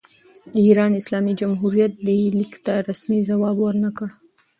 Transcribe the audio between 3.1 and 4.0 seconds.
ځواب ور نه